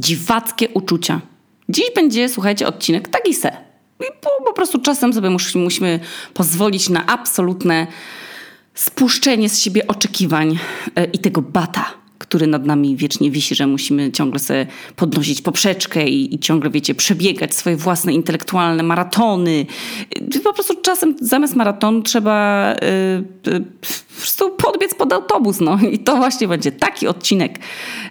[0.00, 1.20] Dziwackie uczucia.
[1.68, 3.56] Dziś będzie, słuchajcie, odcinek taki se.
[4.00, 6.00] I po, po prostu czasem sobie musimy, musimy
[6.34, 7.86] pozwolić na absolutne
[8.74, 10.58] spuszczenie z siebie oczekiwań
[10.96, 14.66] e, i tego bata który nad nami wiecznie wisi, że musimy ciągle sobie
[14.96, 19.66] podnosić poprzeczkę i, i ciągle, wiecie, przebiegać swoje własne intelektualne maratony.
[20.44, 22.66] Po prostu czasem zamiast maratonu trzeba
[23.46, 25.60] yy, yy, po prostu podbiec pod autobus.
[25.60, 25.78] No.
[25.92, 27.58] I to właśnie będzie taki odcinek.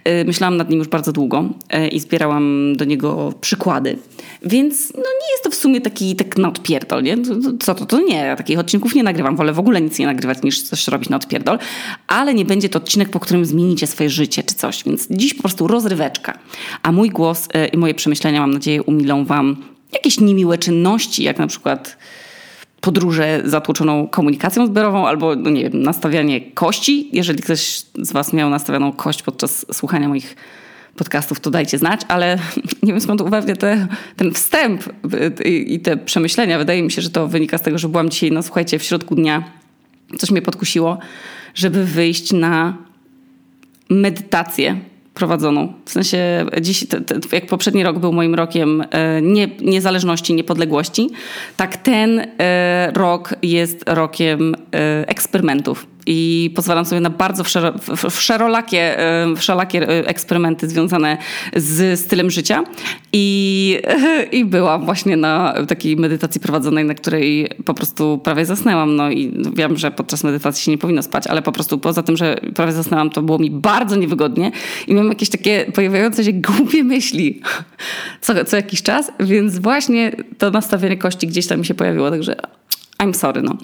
[0.05, 3.97] Yy, myślałam nad nim już bardzo długo yy, i zbierałam do niego przykłady.
[4.43, 7.18] Więc no, nie jest to w sumie taki tak na odpierdol, nie?
[7.60, 7.86] Co to?
[7.86, 9.36] To nie, ja takich odcinków nie nagrywam.
[9.36, 11.60] Wolę w ogóle nic nie nagrywać niż coś robić na odpierdol.
[12.07, 14.83] Ale nie będzie to odcinek, po którym zmienicie swoje życie czy coś.
[14.83, 16.37] Więc dziś po prostu rozryweczka.
[16.83, 19.55] A mój głos yy, i moje przemyślenia, mam nadzieję, umilą wam
[19.93, 21.97] jakieś niemiłe czynności, jak na przykład
[22.81, 27.09] podróże zatłoczoną komunikacją zbiorową albo, no nie wiem, nastawianie kości.
[27.13, 30.36] Jeżeli ktoś z Was miał nastawioną kość podczas słuchania moich
[30.95, 32.39] podcastów, to dajcie znać, ale
[32.83, 34.84] nie wiem skąd we mnie te, ten wstęp
[35.45, 36.58] i, i, te przemyślenia.
[36.58, 39.16] Wydaje mi się, że to wynika z tego, że byłam dzisiaj, no słuchajcie, w środku
[39.16, 39.44] dnia
[40.17, 40.97] coś mnie podkusiło,
[41.56, 42.78] żeby wyjść na
[43.90, 44.80] medytację
[45.14, 45.73] prowadzoną.
[45.86, 51.09] W sensie dziś, te, te, jak poprzedni rok był moim rokiem e, nie, niezależności, niepodległości,
[51.58, 54.58] tak ten e, rok jest rokiem e,
[55.08, 57.44] eksperymentów i pozwalam sobie na bardzo
[58.09, 58.97] wszelolakie,
[59.38, 61.17] wszelakie eksperymenty związane
[61.56, 62.64] z stylem życia.
[63.14, 63.80] I,
[64.31, 68.95] I byłam właśnie na takiej medytacji prowadzonej, na której po prostu prawie zasnęłam.
[68.95, 72.17] No i wiem, że podczas medytacji się nie powinno spać, ale po prostu poza tym,
[72.17, 74.52] że prawie zasnęłam, to było mi bardzo niewygodnie
[74.88, 77.41] i miałam jakieś takie pojawiające się głupie myśli
[78.22, 82.36] co, co jakiś czas, więc właśnie to nastawienie kości gdzieś tam mi się pojawiło, także
[83.00, 83.58] I'm sorry, no.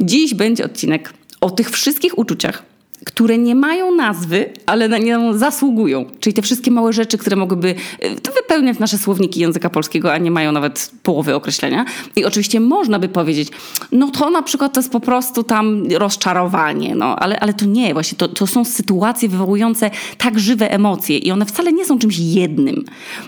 [0.00, 2.62] Dziś będzie odcinek o tych wszystkich uczuciach,
[3.04, 6.04] które nie mają nazwy, ale na nią zasługują.
[6.20, 7.74] Czyli te wszystkie małe rzeczy, które mogłyby
[8.22, 11.84] to wypełniać nasze słowniki języka polskiego, a nie mają nawet połowy określenia.
[12.16, 13.48] I oczywiście można by powiedzieć,
[13.92, 17.92] no to na przykład to jest po prostu tam rozczarowanie, no ale, ale to nie,
[17.92, 22.18] właśnie to, to są sytuacje wywołujące tak żywe emocje i one wcale nie są czymś
[22.18, 22.84] jednym.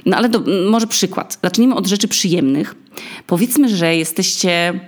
[0.06, 0.30] No ale
[0.70, 1.38] może przykład.
[1.42, 2.74] Zacznijmy od rzeczy przyjemnych.
[3.26, 4.80] Powiedzmy, że jesteście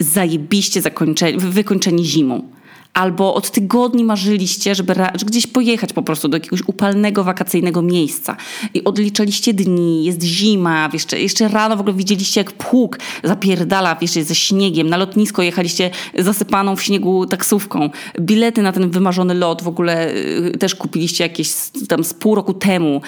[0.00, 2.42] zajebiście zakończeni, wykończeni zimą.
[2.94, 4.94] Albo od tygodni marzyliście, żeby
[5.26, 8.36] gdzieś pojechać po prostu do jakiegoś upalnego, wakacyjnego miejsca.
[8.74, 14.24] I odliczaliście dni, jest zima, jeszcze, jeszcze rano w ogóle widzieliście jak pług zapierdala jeszcze
[14.24, 14.88] ze śniegiem.
[14.88, 17.90] Na lotnisko jechaliście zasypaną w śniegu taksówką.
[18.20, 21.52] Bilety na ten wymarzony lot w ogóle y, też kupiliście jakieś
[21.88, 23.00] tam z pół roku temu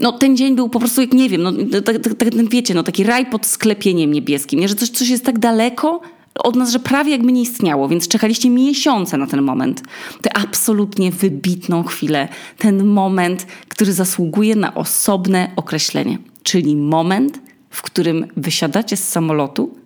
[0.00, 1.52] no ten dzień był po prostu jak nie wiem, no,
[1.84, 4.68] tak, tak, tak, wiecie, no taki raj pod sklepieniem niebieskim, nie?
[4.68, 6.00] że coś, coś jest tak daleko,
[6.34, 9.82] od nas, że prawie jakby nie istniało, więc czekaliście miesiące na ten moment.
[10.22, 12.28] Tę absolutnie wybitną chwilę.
[12.58, 16.18] Ten moment, który zasługuje na osobne określenie.
[16.42, 17.40] Czyli moment,
[17.70, 19.76] w którym wysiadacie z samolotu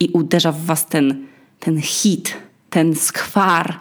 [0.00, 1.26] i uderza w was ten,
[1.60, 2.36] ten hit,
[2.70, 3.78] ten skwar,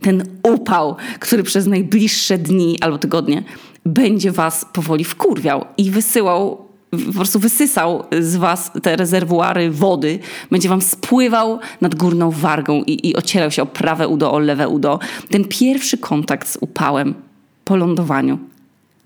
[0.00, 3.44] ten upał, który przez najbliższe dni albo tygodnie
[3.86, 10.18] będzie was powoli wkurwiał i wysyłał po prostu wysysał z was te rezerwuary wody,
[10.50, 14.68] będzie wam spływał nad górną wargą i, i ocierał się o prawe udo, o lewe
[14.68, 14.98] udo.
[15.30, 17.14] Ten pierwszy kontakt z upałem
[17.64, 18.38] po lądowaniu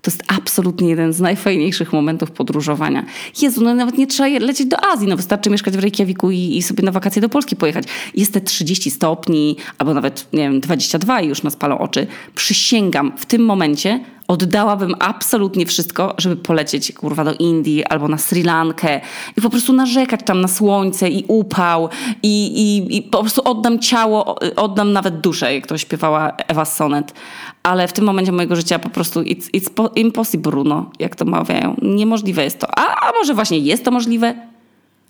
[0.02, 3.04] to jest absolutnie jeden z najfajniejszych momentów podróżowania.
[3.42, 6.62] Jezu, no nawet nie trzeba lecieć do Azji, no wystarczy mieszkać w Reykjaviku i, i
[6.62, 7.84] sobie na wakacje do Polski pojechać.
[8.14, 12.06] Jest te 30 stopni, albo nawet, nie wiem, 22 i już nas palą oczy.
[12.34, 18.42] Przysięgam, w tym momencie oddałabym absolutnie wszystko, żeby polecieć kurwa do Indii albo na Sri
[18.42, 19.00] Lankę
[19.36, 21.88] i po prostu narzekać tam na słońce i upał
[22.22, 27.14] i, i, i po prostu oddam ciało, oddam nawet duszę, jak to śpiewała Ewa Sonet.
[27.62, 31.76] Ale w tym momencie mojego życia po prostu it's, it's impossible, Bruno, jak to mawiają.
[31.82, 32.78] Niemożliwe jest to.
[32.78, 34.34] A, a może właśnie jest to możliwe?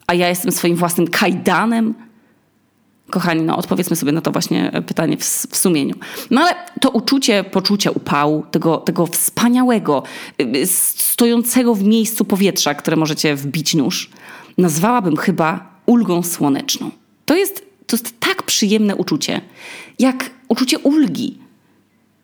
[0.06, 1.94] A ja jestem swoim własnym kajdanem?
[3.10, 5.94] Kochani, no odpowiedzmy sobie na to właśnie pytanie w, w, sumieniu.
[6.30, 10.02] No ale to uczucie, poczucie upału, tego, tego wspaniałego,
[10.40, 14.10] y, stojącego w miejscu powietrza, które możecie wbić nóż,
[14.58, 16.90] nazwałabym chyba ulgą słoneczną.
[17.26, 19.40] To jest, to jest tak przyjemne uczucie,
[19.98, 21.38] jak uczucie ulgi,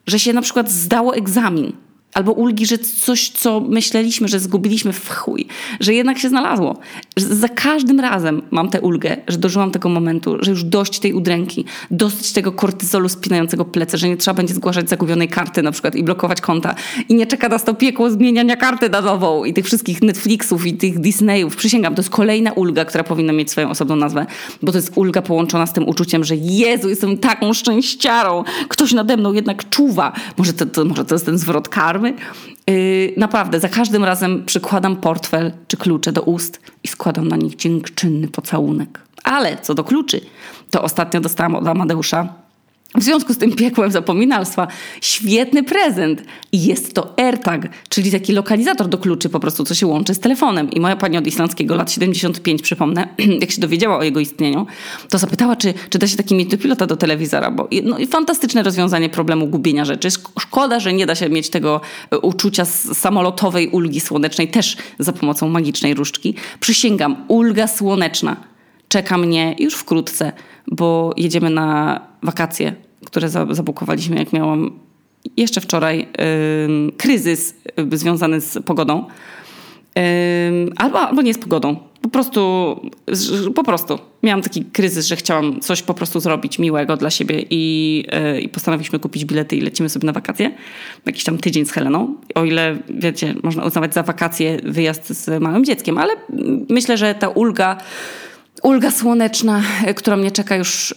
[0.07, 1.73] że się na przykład zdało egzamin
[2.15, 5.47] Albo ulgi, że coś, co myśleliśmy, że zgubiliśmy w chuj,
[5.81, 6.79] że jednak się znalazło.
[7.17, 11.13] Że za każdym razem mam tę ulgę, że dożyłam tego momentu, że już dość tej
[11.13, 15.95] udręki, dość tego kortyzolu spinającego plecy, że nie trzeba będzie zgłaszać zagubionej karty na przykład
[15.95, 16.75] i blokować konta.
[17.09, 20.75] I nie czeka nas to piekło zmieniania karty na nową i tych wszystkich Netflixów i
[20.75, 21.57] tych Disneyów.
[21.57, 24.27] Przysięgam, to jest kolejna ulga, która powinna mieć swoją osobną nazwę,
[24.63, 29.17] bo to jest ulga połączona z tym uczuciem, że Jezu, jestem taką szczęściarą, ktoś nade
[29.17, 30.13] mną jednak czuwa.
[30.37, 32.06] Może to, to może to jest ten zwrot karmy?
[32.67, 37.57] Yy, naprawdę, za każdym razem przykładam portfel czy klucze do ust i składam na nich
[37.57, 39.01] dziękczynny pocałunek.
[39.25, 40.21] Ale co do kluczy,
[40.71, 42.46] to ostatnio dostałam od Amadeusza
[42.97, 44.67] w związku z tym piekłem zapominalstwa
[45.01, 46.23] świetny prezent.
[46.53, 50.21] I jest to AirTag, czyli taki lokalizator do kluczy po prostu, co się łączy z
[50.21, 50.71] telefonem.
[50.71, 53.09] I moja pani od islandzkiego, lat 75 przypomnę,
[53.41, 54.67] jak się dowiedziała o jego istnieniu,
[55.09, 58.63] to zapytała, czy, czy da się taki mieć do pilota do telewizora, bo no, fantastyczne
[58.63, 60.09] rozwiązanie problemu gubienia rzeczy.
[60.41, 65.49] Szkoda, że nie da się mieć tego e, uczucia samolotowej ulgi słonecznej też za pomocą
[65.49, 66.35] magicznej różdżki.
[66.61, 68.37] Przysięgam, ulga słoneczna
[68.89, 70.33] czeka mnie już wkrótce,
[70.67, 72.75] bo jedziemy na wakacje
[73.05, 74.71] które zabukowaliśmy, jak miałam
[75.37, 79.05] jeszcze wczoraj, yy, kryzys yy, związany z pogodą.
[79.97, 80.03] Yy,
[80.77, 81.77] albo, albo nie z pogodą.
[82.03, 82.41] Po prostu,
[83.55, 88.05] po prostu miałam taki kryzys, że chciałam coś po prostu zrobić miłego dla siebie i,
[88.13, 90.55] yy, i postanowiliśmy kupić bilety i lecimy sobie na wakacje.
[91.07, 92.17] Jakiś tam tydzień z Heleną.
[92.35, 96.13] O ile, wiecie, można uznawać za wakacje wyjazd z małym dzieckiem, ale
[96.69, 97.77] myślę, że ta ulga
[98.67, 100.95] Ulga słoneczna, e, która mnie czeka już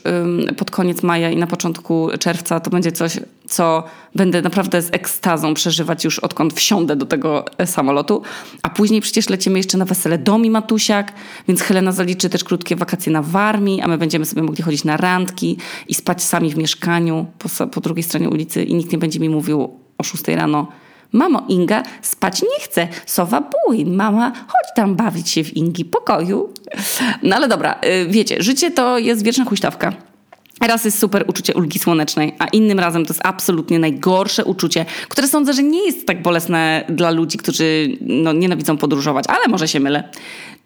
[0.58, 3.84] pod koniec maja i na początku czerwca, to będzie coś, co
[4.16, 8.22] będę naprawdę z ekstazą przeżywać już odkąd wsiądę do tego e, samolotu.
[8.64, 11.14] A później przecież lecimy jeszcze na wesele Domi Matusiak,
[11.48, 14.98] więc Helena zaliczy też krótkie wakacje na Warmii, a my będziemy sobie mogli chodzić na
[14.98, 15.58] randki
[15.88, 19.30] i spać sami w mieszkaniu po, po drugiej stronie ulicy i nikt nie będzie mi
[19.30, 20.68] mówił o 6 rano
[21.12, 22.88] Mamo, Inga spać nie chce.
[23.06, 23.86] Sowa bój.
[23.86, 26.54] Mama, chodź tam bawić się w Ingi pokoju.
[27.24, 29.94] No ale dobra, y, wiecie, życie to jest wieczna huśtawka.
[30.62, 35.28] Raz jest super uczucie ulgi słonecznej, a innym razem to jest absolutnie najgorsze uczucie, które
[35.28, 39.80] sądzę, że nie jest tak bolesne dla ludzi, którzy no, nienawidzą podróżować, ale może się
[39.80, 40.10] mylę.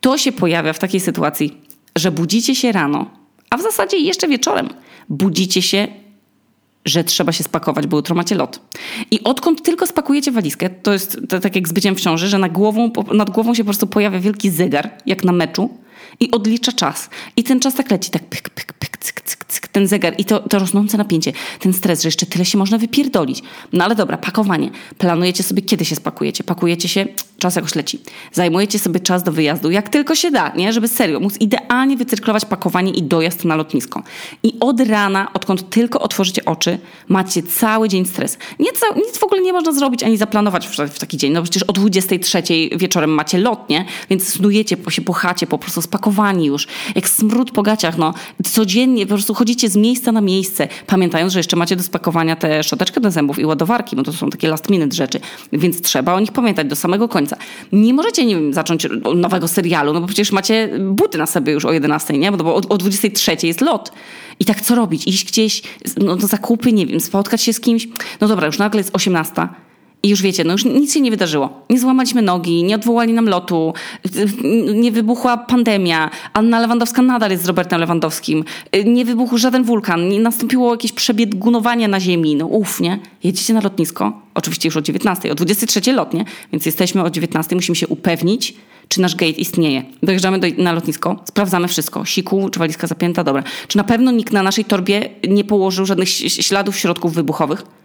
[0.02, 1.58] To się pojawia w takiej sytuacji,
[1.98, 3.06] że budzicie się rano,
[3.50, 4.70] a w zasadzie jeszcze wieczorem.
[5.10, 5.88] Budzicie się
[6.86, 8.60] że trzeba się spakować, bo jutro macie lot.
[9.12, 12.40] I odkąd tylko spakujecie walizkę, to jest to, tak jak z byciem w ciąży, że
[12.40, 15.70] nad głową, nad głową się po prostu pojawia wielki zegar, jak na meczu
[16.20, 17.10] i odlicza czas.
[17.36, 19.43] I ten czas tak leci, tak pyk, pyk, pyk, cyk, cyk, cyk,
[19.74, 23.44] ten zegar i to, to rosnące napięcie, ten stres, że jeszcze tyle się można wypierdolić.
[23.74, 24.70] No ale dobra, pakowanie.
[24.98, 26.44] Planujecie sobie, kiedy się spakujecie.
[26.44, 27.06] Pakujecie się,
[27.38, 28.00] czas jakoś leci.
[28.32, 30.74] Zajmujecie sobie czas do wyjazdu, jak tylko się da, nie?
[30.74, 34.04] Żeby serio móc idealnie wycyrklować pakowanie i dojazd na lotnisko.
[34.44, 38.38] I od rana, odkąd tylko otworzycie oczy, macie cały dzień stres.
[38.60, 41.34] Nic, nic w ogóle nie można zrobić ani zaplanować w, taki dzień.
[41.34, 42.44] No przecież o 23
[42.76, 43.86] wieczorem macie lot, nie?
[44.10, 46.68] Więc snujecie się po chacie, po prostu spakowani już.
[46.96, 48.14] Jak smród po gaciach, no.
[48.44, 52.64] Codziennie po prostu chodzicie z miejsca na miejsce, pamiętając, że jeszcze macie do spakowania tę
[52.64, 55.20] szczoteczkę do zębów i ładowarki, bo to są takie last minute rzeczy.
[55.54, 57.38] Więc trzeba o nich pamiętać do samego końca.
[57.72, 61.66] Nie możecie, nie wiem, zacząć nowego serialu, no bo przecież macie buty na sobie już
[61.66, 62.32] o 11, nie?
[62.32, 63.92] Bo o, o 23 jest lot.
[64.40, 65.08] I tak co robić?
[65.08, 65.62] Iść gdzieś,
[65.98, 67.88] no do zakupy, nie wiem, spotkać się z kimś.
[68.22, 69.48] No dobra, już nagle jest 18.
[70.06, 71.66] I już wiecie, no już nic się nie wydarzyło.
[71.70, 73.74] Nie złamaliśmy nogi, nie odwołali nam lotu,
[74.74, 76.10] nie wybuchła pandemia.
[76.34, 78.44] Anna Lewandowska nadal jest z Robertem Lewandowskim.
[78.86, 82.36] Nie wybuchł żaden wulkan, nie nastąpiło jakieś przebiegunowanie na ziemi.
[82.36, 83.00] No uff, nie?
[83.24, 87.76] Jedziecie na lotnisko, oczywiście już o 19, o 23 lotnie, więc jesteśmy o 19, musimy
[87.76, 88.56] się upewnić,
[88.88, 89.84] czy nasz gate istnieje.
[90.04, 92.06] Dojeżdżamy do, na lotnisko, sprawdzamy wszystko.
[92.06, 93.44] Siku, czy walizka zapięta, dobra.
[93.68, 97.83] Czy na pewno nikt na naszej torbie nie położył żadnych śladów środków wybuchowych?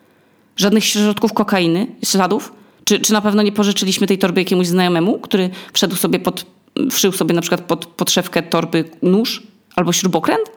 [0.59, 2.53] Żadnych środków kokainy, śladów?
[2.85, 6.47] Czy, czy na pewno nie pożyczyliśmy tej torby jakiemuś znajomemu, który wszedł sobie pod,
[6.91, 9.43] wszył sobie na przykład pod podszewkę torby nóż
[9.77, 10.51] albo śrubokręt?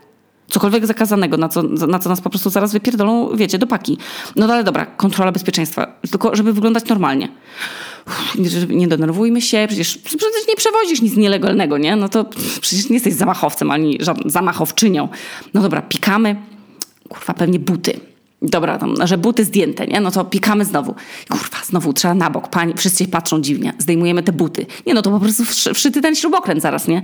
[0.48, 3.98] Cokolwiek zakazanego, na co, na co nas po prostu zaraz wypierdolą, wiecie, do paki.
[4.36, 6.00] No ale dobra, kontrola bezpieczeństwa.
[6.12, 7.30] Tylko żeby wyglądać normalnie.
[8.08, 8.36] Uff,
[8.70, 11.96] nie, denerwujmy się, przecież, przecież nie przewozisz nic nielegalnego, nie?
[11.96, 12.26] No to
[12.62, 15.10] przecież nie jesteś zamachowcem ani zamachowczynią.
[15.54, 16.36] No dobra, pikamy.
[17.10, 18.11] Kurwa, pewnie buty
[18.42, 20.02] dobra, tam, że buty zdjęte, nie?
[20.02, 20.96] No to pikamy znowu.
[21.30, 22.48] Kurwa, znowu trzeba na bok.
[22.48, 23.74] Pani, wszyscy patrzą dziwnie.
[23.78, 24.66] Zdejmujemy te buty.
[24.86, 25.44] Nie, no to po prostu
[25.74, 27.02] wszyty ten śrubokręt zaraz, nie?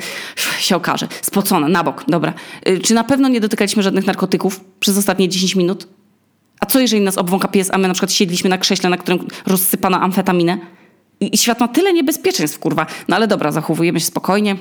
[0.60, 1.08] Się okaże.
[1.22, 2.04] Spocone, na bok.
[2.08, 2.34] Dobra.
[2.68, 5.88] Y, czy na pewno nie dotykaliśmy żadnych narkotyków przez ostatnie 10 minut?
[6.60, 9.28] A co jeżeli nas obwąka pies, a my na przykład siedliśmy na krześle, na którym
[9.46, 10.58] rozsypano amfetaminę?
[11.20, 12.86] I świat ma tyle niebezpieczeństw, kurwa.
[13.08, 14.56] No ale dobra, zachowujemy się spokojnie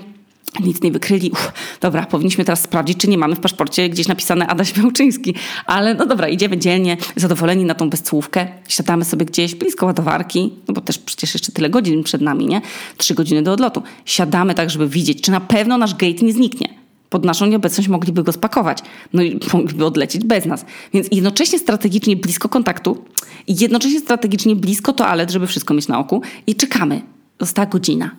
[0.60, 1.30] nic nie wykryli.
[1.30, 5.34] Uf, dobra, powinniśmy teraz sprawdzić, czy nie mamy w paszporcie gdzieś napisane Adaś Bełczyński.
[5.66, 8.46] Ale no dobra, idziemy dzielnie, zadowoleni na tą bezcłówkę.
[8.68, 12.60] Siadamy sobie gdzieś blisko ładowarki, no bo też przecież jeszcze tyle godzin przed nami, nie?
[12.96, 13.82] Trzy godziny do odlotu.
[14.04, 16.68] Siadamy tak, żeby widzieć, czy na pewno nasz gate nie zniknie.
[17.10, 18.78] Pod naszą nieobecność mogliby go spakować.
[19.12, 20.64] No i mogliby odlecieć bez nas.
[20.94, 23.04] Więc jednocześnie strategicznie blisko kontaktu
[23.46, 26.22] i jednocześnie strategicznie blisko toalet, żeby wszystko mieć na oku.
[26.46, 27.02] I czekamy.
[27.40, 28.10] Została godzina.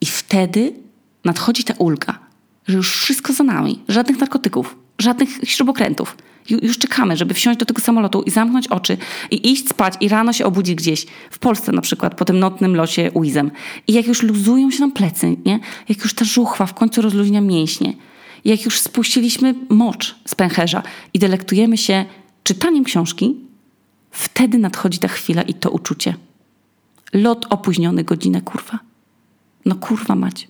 [0.00, 0.85] I wtedy
[1.26, 2.18] nadchodzi ta ulga,
[2.66, 6.16] że już wszystko za nami, żadnych narkotyków, żadnych śrubokrętów.
[6.62, 8.96] Już czekamy, żeby wsiąść do tego samolotu i zamknąć oczy
[9.30, 11.06] i iść spać i rano się obudzić gdzieś.
[11.30, 13.50] W Polsce na przykład, po tym notnym locie Wizem.
[13.88, 15.60] I jak już luzują się nam plecy, nie?
[15.88, 17.94] Jak już ta żuchwa w końcu rozluźnia mięśnie.
[18.44, 20.82] Jak już spuściliśmy mocz z pęcherza
[21.14, 22.04] i delektujemy się
[22.44, 23.36] czytaniem książki,
[24.10, 26.14] wtedy nadchodzi ta chwila i to uczucie.
[27.12, 28.78] Lot opóźniony godzinę, kurwa.
[29.64, 30.48] No kurwa mać.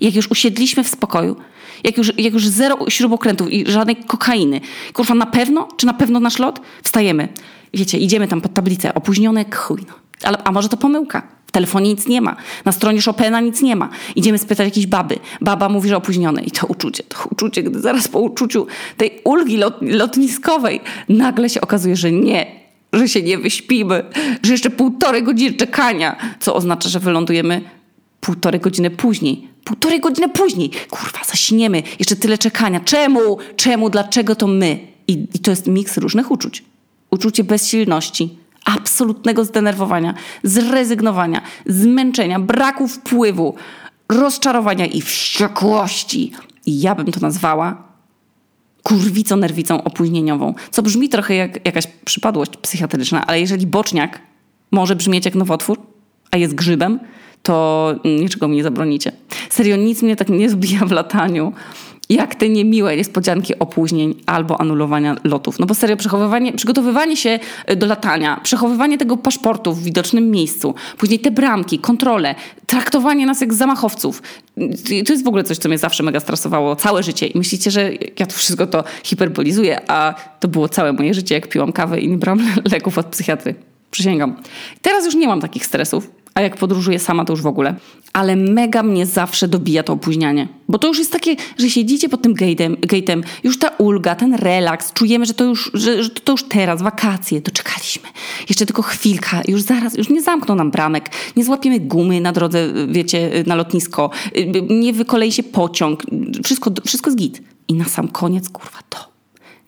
[0.00, 1.36] Jak już usiedliśmy w spokoju,
[1.84, 4.60] jak już, jak już zero śrubokrętów i żadnej kokainy.
[4.92, 5.68] Kurwa, na pewno?
[5.76, 6.60] Czy na pewno nasz lot?
[6.82, 7.28] Wstajemy.
[7.74, 8.94] Wiecie, idziemy tam pod tablicę.
[8.94, 9.80] Opóźnione, chuj.
[9.88, 9.94] No.
[10.22, 11.22] Ale, a może to pomyłka?
[11.46, 12.36] W telefonie nic nie ma.
[12.64, 13.88] Na stronie Chopina nic nie ma.
[14.16, 15.18] Idziemy spytać jakiejś baby.
[15.40, 16.42] Baba mówi, że opóźnione.
[16.42, 21.60] I to uczucie, to uczucie, gdy zaraz po uczuciu tej ulgi lot, lotniskowej nagle się
[21.60, 22.46] okazuje, że nie,
[22.92, 24.04] że się nie wyśpimy,
[24.42, 27.75] że jeszcze półtorej godziny czekania, co oznacza, że wylądujemy
[28.26, 29.48] półtorej godziny później.
[29.64, 30.70] Półtorej godziny później.
[30.90, 31.82] Kurwa, zaśniemy.
[31.98, 32.80] Jeszcze tyle czekania.
[32.80, 33.38] Czemu?
[33.56, 33.90] Czemu?
[33.90, 34.78] Dlaczego to my?
[35.08, 36.64] I, i to jest miks różnych uczuć.
[37.10, 43.54] Uczucie bezsilności, absolutnego zdenerwowania, zrezygnowania, zmęczenia, braku wpływu,
[44.08, 46.32] rozczarowania i wściekłości.
[46.66, 47.82] I ja bym to nazwała
[48.82, 54.20] kurwicą nerwicą opóźnieniową, co brzmi trochę jak jakaś przypadłość psychiatryczna, ale jeżeli boczniak
[54.70, 55.78] może brzmieć jak nowotwór,
[56.30, 57.00] a jest grzybem,
[57.46, 59.12] to niczego mi nie zabronicie.
[59.50, 61.52] Serio, nic mnie tak nie zbija w lataniu,
[62.08, 65.58] jak te niemiłe niespodzianki opóźnień albo anulowania lotów.
[65.58, 67.38] No bo serio, przechowywanie, przygotowywanie się
[67.76, 72.34] do latania, przechowywanie tego paszportu w widocznym miejscu, później te bramki, kontrole,
[72.66, 74.22] traktowanie nas jak zamachowców.
[75.06, 77.26] To jest w ogóle coś, co mnie zawsze mega stresowało całe życie.
[77.26, 81.48] I myślicie, że ja to wszystko to hiperbolizuję, a to było całe moje życie, jak
[81.48, 83.54] piłam kawę i nie brałam leków od psychiatry.
[83.90, 84.36] Przysięgam.
[84.82, 87.74] Teraz już nie mam takich stresów a jak podróżuję sama, to już w ogóle.
[88.12, 90.48] Ale mega mnie zawsze dobija to opóźnianie.
[90.68, 94.34] Bo to już jest takie, że siedzicie pod tym gate'em, gate'em już ta ulga, ten
[94.34, 98.08] relaks, czujemy, że to już, że, że to już teraz, wakacje, doczekaliśmy.
[98.48, 102.72] Jeszcze tylko chwilka, już zaraz, już nie zamkną nam bramek, nie złapiemy gumy na drodze,
[102.88, 104.10] wiecie, na lotnisko,
[104.68, 106.02] nie wykolei się pociąg,
[106.44, 107.42] wszystko, wszystko jest git.
[107.68, 108.98] I na sam koniec, kurwa, to.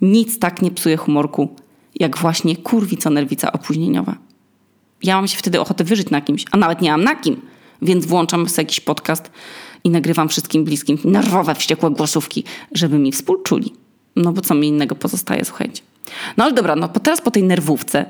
[0.00, 1.48] Nic tak nie psuje humorku,
[2.00, 4.27] jak właśnie kurwica nerwica opóźnieniowa
[5.02, 7.40] ja mam się wtedy ochotę wyżyć na kimś, a nawet nie mam na kim.
[7.82, 9.30] Więc włączam sobie jakiś podcast
[9.84, 13.72] i nagrywam wszystkim bliskim nerwowe, wściekłe głosówki, żeby mi współczuli.
[14.16, 15.82] No bo co mi innego pozostaje, słuchajcie.
[16.36, 18.06] No ale dobra, no teraz po tej nerwówce,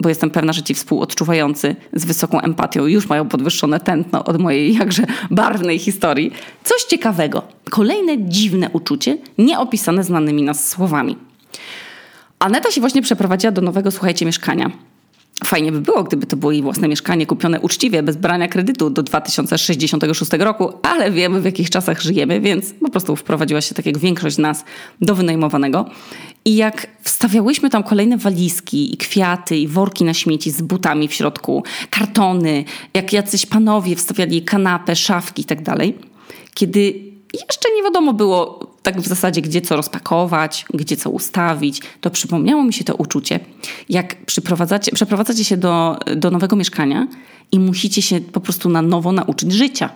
[0.00, 4.74] bo jestem pewna, że ci współodczuwający z wysoką empatią już mają podwyższone tętno od mojej
[4.74, 6.32] jakże barwnej historii.
[6.64, 7.42] Coś ciekawego.
[7.70, 11.16] Kolejne dziwne uczucie, nieopisane znanymi nas słowami.
[12.38, 14.70] Aneta się właśnie przeprowadziła do nowego, słuchajcie, mieszkania
[15.50, 19.02] Fajnie by było, gdyby to było jej własne mieszkanie kupione uczciwie, bez brania kredytu do
[19.02, 23.98] 2066 roku, ale wiemy w jakich czasach żyjemy, więc po prostu wprowadziła się tak jak
[23.98, 24.64] większość nas
[25.00, 25.84] do wynajmowanego.
[26.44, 31.14] I jak wstawiałyśmy tam kolejne walizki i kwiaty i worki na śmieci z butami w
[31.14, 32.64] środku, kartony,
[32.94, 35.98] jak jacyś panowie wstawiali kanapę, szafki i tak dalej,
[36.54, 36.80] kiedy
[37.34, 42.64] jeszcze nie wiadomo było tak w zasadzie, gdzie co rozpakować, gdzie co ustawić, to przypomniało
[42.64, 43.40] mi się to uczucie,
[43.88, 47.08] jak przeprowadzacie, przeprowadzacie się do, do nowego mieszkania
[47.52, 49.90] i musicie się po prostu na nowo nauczyć życia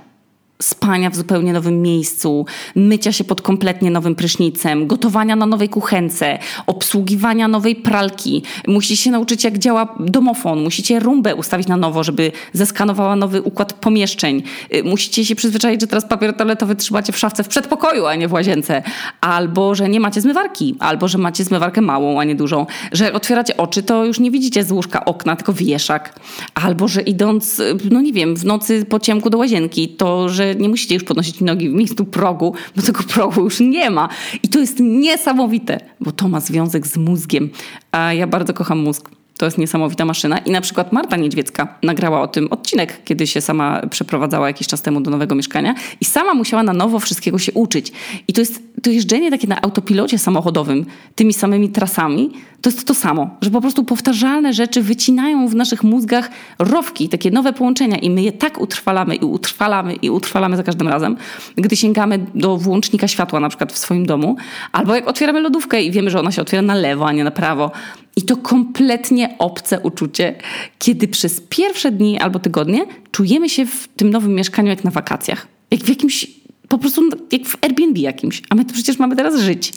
[0.63, 6.39] spania w zupełnie nowym miejscu, mycia się pod kompletnie nowym prysznicem, gotowania na nowej kuchence,
[6.67, 8.43] obsługiwania nowej pralki.
[8.67, 13.73] Musicie się nauczyć, jak działa domofon, musicie rumbę ustawić na nowo, żeby zeskanowała nowy układ
[13.73, 14.43] pomieszczeń.
[14.75, 18.29] Y, musicie się przyzwyczaić, że teraz papier toaletowy trzymacie w szafce w przedpokoju, a nie
[18.29, 18.83] w łazience.
[19.21, 22.67] Albo, że nie macie zmywarki, albo, że macie zmywarkę małą, a nie dużą.
[22.93, 26.21] Że otwieracie oczy, to już nie widzicie z łóżka okna, tylko wieszak.
[26.55, 30.54] Albo, że idąc, y, no nie wiem, w nocy po ciemku do łazienki, to, że
[30.59, 34.09] nie musicie już podnosić nogi w miejscu progu, bo tego progu już nie ma.
[34.43, 37.51] I to jest niesamowite, bo to ma związek z mózgiem.
[37.93, 39.14] A ja bardzo kocham mózg.
[39.37, 40.39] To jest niesamowita maszyna.
[40.39, 44.83] I na przykład Marta Niedźwiecka nagrała o tym odcinek, kiedy się sama przeprowadzała jakiś czas
[44.83, 47.93] temu do nowego mieszkania i sama musiała na nowo wszystkiego się uczyć.
[48.29, 52.95] I to jest to jeżdżenie takie na autopilocie samochodowym, tymi samymi trasami, to jest to
[52.95, 58.11] samo, że po prostu powtarzalne rzeczy wycinają w naszych mózgach rowki, takie nowe połączenia i
[58.11, 61.17] my je tak utrwalamy i utrwalamy i utrwalamy za każdym razem,
[61.57, 64.37] gdy sięgamy do włącznika światła na przykład w swoim domu,
[64.73, 67.31] albo jak otwieramy lodówkę i wiemy, że ona się otwiera na lewo, a nie na
[67.31, 67.71] prawo.
[68.17, 70.35] I to kompletnie obce uczucie,
[70.79, 75.47] kiedy przez pierwsze dni albo tygodnie czujemy się w tym nowym mieszkaniu jak na wakacjach.
[75.71, 76.27] Jak w jakimś
[76.69, 77.03] po prostu
[77.33, 79.73] jak w Airbnb jakimś, a my to przecież mamy teraz żyć.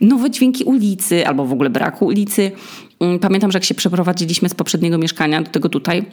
[0.00, 2.52] Nowe dźwięki ulicy albo w ogóle braku ulicy.
[3.00, 6.04] Mm, pamiętam, że jak się przeprowadziliśmy z poprzedniego mieszkania do tego tutaj,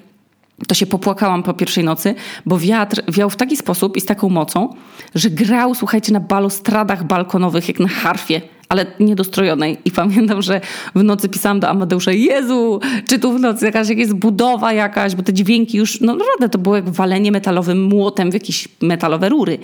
[0.68, 4.30] to się popłakałam po pierwszej nocy, bo wiatr wiał w taki sposób i z taką
[4.30, 4.76] mocą,
[5.16, 9.78] że grał, słuchajcie, na balustradach balkonowych jak na harfie, ale niedostrojonej.
[9.86, 10.62] I pamiętam, że
[10.96, 12.80] w nocy pisałam do Amadeusza, Jezu,
[13.10, 16.58] czy tu w nocy jakaś, jakaś budowa jakaś, bo te dźwięki już, no naprawdę to
[16.58, 19.58] było jak walenie metalowym młotem w jakieś metalowe rury.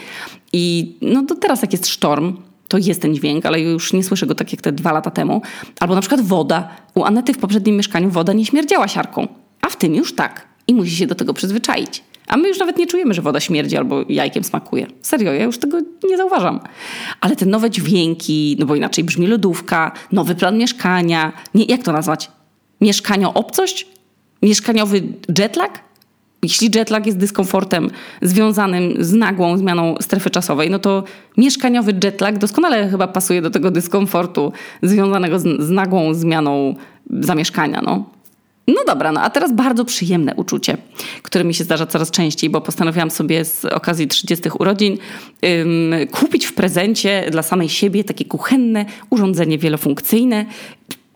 [0.53, 4.27] I no to teraz jak jest sztorm, to jest ten dźwięk, ale już nie słyszę
[4.27, 5.41] go tak jak te dwa lata temu.
[5.79, 6.69] Albo na przykład woda.
[6.95, 9.27] U Anety w poprzednim mieszkaniu woda nie śmierdziała siarką,
[9.61, 10.47] a w tym już tak.
[10.67, 12.03] I musi się do tego przyzwyczaić.
[12.27, 14.87] A my już nawet nie czujemy, że woda śmierdzi albo jajkiem smakuje.
[15.01, 15.77] Serio, ja już tego
[16.09, 16.59] nie zauważam.
[17.21, 21.33] Ale te nowe dźwięki, no bo inaczej brzmi lodówka, nowy plan mieszkania.
[21.53, 22.31] Nie, jak to nazwać?
[22.81, 23.87] Mieszkanio-obcość?
[24.41, 25.03] Mieszkaniowy
[25.39, 25.91] jetlag?
[26.43, 27.89] Jeśli jetlag jest dyskomfortem
[28.21, 31.03] związanym z nagłą zmianą strefy czasowej, no to
[31.37, 36.75] mieszkaniowy jetlag doskonale chyba pasuje do tego dyskomfortu związanego z, z nagłą zmianą
[37.09, 37.81] zamieszkania.
[37.81, 38.20] No.
[38.67, 40.77] No dobra, no a teraz bardzo przyjemne uczucie,
[41.21, 44.97] które mi się zdarza coraz częściej, bo postanowiłam sobie z okazji 30 urodzin
[45.45, 50.45] ym, kupić w prezencie dla samej siebie takie kuchenne urządzenie wielofunkcyjne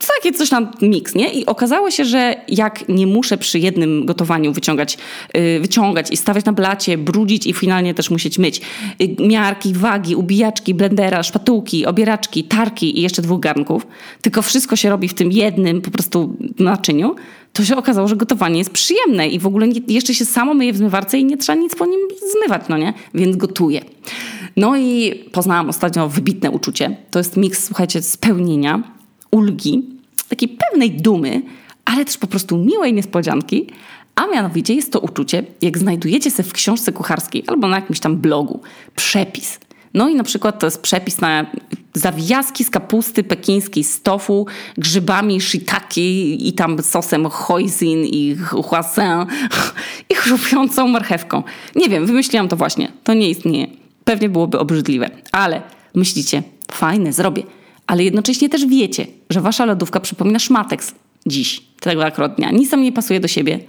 [0.07, 1.33] takie coś tam miks, nie?
[1.33, 4.97] I okazało się, że jak nie muszę przy jednym gotowaniu wyciągać,
[5.33, 8.62] yy, wyciągać i stawiać na blacie, brudzić i finalnie też musieć myć
[9.00, 13.88] yy, miarki, wagi, ubijaczki, blendera, szpatułki, obieraczki, tarki i jeszcze dwóch garnków,
[14.21, 17.15] tylko wszystko się robi w tym jednym po prostu naczyniu,
[17.53, 20.74] to się okazało, że gotowanie jest przyjemne i w ogóle nie, jeszcze się samo myje
[20.74, 22.00] w zmywarce i nie trzeba nic po nim
[22.38, 22.93] zmywać, no nie?
[23.13, 23.81] Więc gotuję.
[24.57, 26.97] No i poznałam ostatnio wybitne uczucie.
[27.12, 28.83] To jest miks, słuchajcie, spełnienia,
[29.31, 29.94] ulgi,
[30.27, 31.41] takiej pewnej dumy,
[31.86, 33.67] ale też po prostu miłej niespodzianki,
[34.15, 38.17] a mianowicie jest to uczucie, jak znajdujecie sobie w książce kucharskiej albo na jakimś tam
[38.17, 38.62] blogu
[38.96, 39.60] przepis.
[39.94, 41.46] No i na przykład to jest przepis na
[41.94, 46.01] zawijaski z kapusty pekińskiej z tofu, grzybami shiitake
[46.32, 49.25] i tam sosem hoisin i huasin
[50.10, 51.44] i chrupiącą marchewką.
[51.75, 52.91] Nie wiem, wymyśliłam to właśnie.
[53.03, 53.67] To nie istnieje.
[54.03, 55.62] Pewnie byłoby obrzydliwe, ale
[55.96, 57.44] myślicie, fajne, zrobię
[57.87, 62.51] ale jednocześnie też wiecie, że wasza lodówka przypomina szmateks dziś, tego akurat dnia.
[62.51, 63.59] Nic tam nie pasuje do siebie.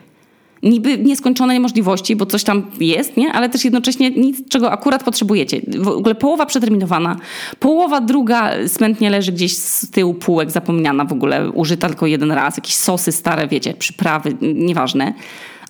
[0.62, 3.32] Niby nieskończone niemożliwości, bo coś tam jest, nie?
[3.32, 5.60] ale też jednocześnie nic, czego akurat potrzebujecie.
[5.78, 7.16] W ogóle połowa przeterminowana,
[7.60, 12.56] połowa druga smętnie leży gdzieś z tyłu półek, zapomniana w ogóle, użyta tylko jeden raz,
[12.56, 15.14] jakieś sosy stare, wiecie, przyprawy, nieważne.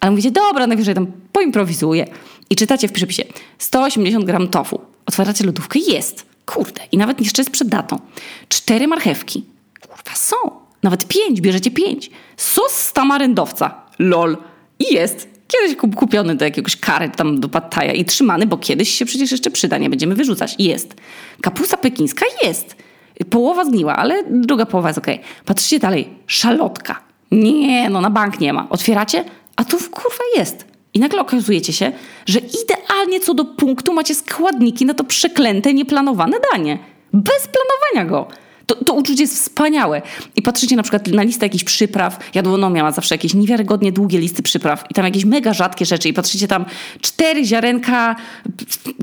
[0.01, 2.07] Ale mówicie, dobra, najwyżej tam poimprowizuję.
[2.51, 3.25] I czytacie w przepisie
[3.59, 4.81] 180 gram tofu.
[5.07, 6.26] Otwieracie lodówkę, jest.
[6.47, 7.99] Kurde, i nawet jeszcze jest przed datą.
[8.49, 9.45] Cztery marchewki.
[9.81, 10.37] Kurwa, są.
[10.83, 12.11] Nawet pięć, bierzecie pięć.
[12.37, 13.75] Sos z tamaryndowca.
[13.99, 14.37] Lol.
[14.79, 15.29] I jest.
[15.49, 19.51] Kiedyś kupiony do jakiegoś kary tam do pattaja i trzymany, bo kiedyś się przecież jeszcze
[19.51, 20.55] przyda, nie będziemy wyrzucać.
[20.59, 20.95] Jest.
[21.41, 22.77] Kapusta pekińska jest.
[23.31, 25.15] Połowa zgniła, ale druga połowa jest okej.
[25.15, 25.27] Okay.
[25.45, 26.09] Patrzcie dalej.
[26.27, 27.01] Szalotka.
[27.31, 28.67] Nie, no na bank nie ma.
[28.71, 29.25] Otwieracie,
[29.57, 30.76] a tu kurwa jest.
[30.97, 31.93] I nagle okazujecie się,
[32.27, 36.79] że idealnie co do punktu macie składniki na to przeklęte, nieplanowane danie.
[37.13, 38.29] Bez planowania go.
[38.67, 40.03] To, to uczucie jest wspaniałe.
[40.37, 42.19] I patrzycie na przykład na listę jakichś przypraw.
[42.35, 46.09] Jadłonomia ma zawsze jakieś niewiarygodnie długie listy przypraw i tam jakieś mega rzadkie rzeczy.
[46.09, 46.65] I patrzycie tam
[47.01, 48.17] cztery ziarenka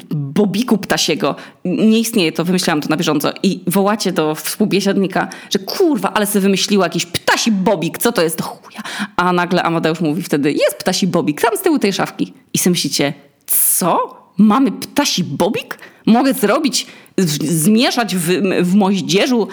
[0.10, 1.36] bobiku ptasiego.
[1.66, 3.34] Nie istnieje to, wymyślałam to na bieżąco.
[3.44, 7.98] I wołacie do współbiesiadnika, że kurwa, ale sobie wymyśliła jakiś ptasi bobik.
[7.98, 8.38] Co to jest?
[8.38, 8.82] Do chuja.
[9.16, 12.34] A nagle Amadeusz mówi wtedy, jest ptasi bobik, tam z tyłu tej szafki.
[12.54, 13.14] I sobie myślicie,
[13.46, 14.24] co?
[14.38, 15.78] Mamy ptasi bobik?
[16.06, 18.28] Mogę zrobić zmieszać w,
[18.62, 19.48] w moździerzu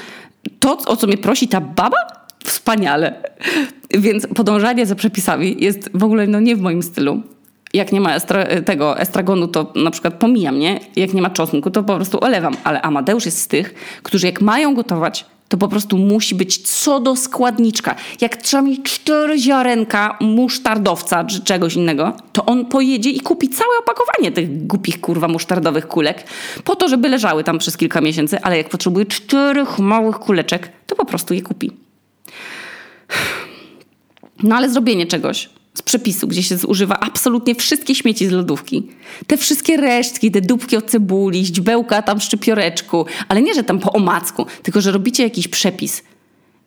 [0.60, 1.96] to, o co mnie prosi ta baba?
[2.44, 3.22] Wspaniale.
[3.90, 7.22] Więc podążanie za przepisami jest w ogóle no, nie w moim stylu.
[7.74, 10.80] Jak nie ma estra tego estragonu, to na przykład pomijam, nie?
[10.96, 12.54] Jak nie ma czosnku, to po prostu olewam.
[12.64, 17.00] Ale Amadeusz jest z tych, którzy jak mają gotować, to po prostu musi być co
[17.00, 17.94] do składniczka.
[18.20, 23.78] Jak trzeba mieć cztery ziarenka musztardowca czy czegoś innego, to on pojedzie i kupi całe
[23.78, 26.24] opakowanie tych głupich kurwa musztardowych kulek
[26.64, 30.96] po to, żeby leżały tam przez kilka miesięcy, ale jak potrzebuje czterech małych kuleczek, to
[30.96, 31.70] po prostu je kupi.
[34.42, 38.88] No ale zrobienie czegoś z przepisu, gdzie się zużywa absolutnie wszystkie śmieci z lodówki.
[39.26, 43.92] Te wszystkie resztki, te dupki od cebuli, źdźbełka tam szczypioreczku, ale nie, że tam po
[43.92, 46.02] omacku, tylko że robicie jakiś przepis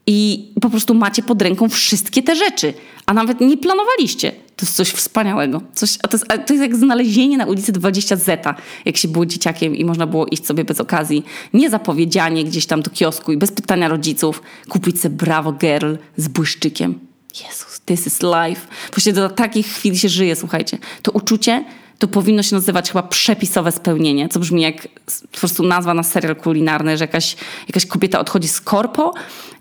[0.07, 2.73] i po prostu macie pod ręką wszystkie te rzeczy,
[3.05, 4.31] a nawet nie planowaliście.
[4.31, 5.61] To jest coś wspaniałego.
[5.73, 9.75] Coś, to, jest, to jest jak znalezienie na ulicy 20 Zeta, jak się było dzieciakiem
[9.75, 13.87] i można było iść sobie bez okazji, niezapowiedzianie gdzieś tam do kiosku i bez pytania
[13.87, 17.12] rodziców kupić sobie Bravo Girl z błyszczykiem.
[17.41, 18.67] Jezus, this is life.
[18.93, 20.77] Właśnie do takich chwil się żyje, słuchajcie.
[21.01, 21.63] To uczucie
[21.99, 24.87] to powinno się nazywać chyba przepisowe spełnienie, co brzmi jak
[25.31, 27.35] po prostu nazwa na serial kulinarny, że jakaś,
[27.67, 29.13] jakaś kobieta odchodzi z korpo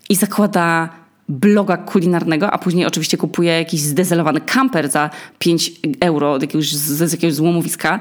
[0.08, 0.88] i zakłada
[1.28, 7.34] bloga kulinarnego, a później oczywiście kupuje jakiś zdezelowany kamper za 5 euro jakiegoś, z jakiegoś
[7.34, 8.00] złomowiska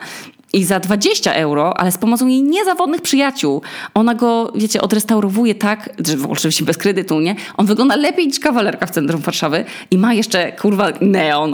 [0.53, 3.61] I za 20 euro, ale z pomocą jej niezawodnych przyjaciół,
[3.93, 7.35] ona go, wiecie, odrestaurowuje tak, że oczywiście bez kredytu, nie?
[7.57, 11.53] On wygląda lepiej niż kawalerka w centrum Warszawy i ma jeszcze, kurwa, neon.